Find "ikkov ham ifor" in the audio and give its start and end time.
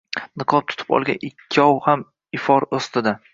1.29-2.67